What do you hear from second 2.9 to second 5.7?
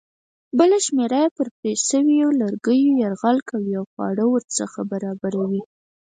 یرغل کوي او خواړه ورڅخه برابروي.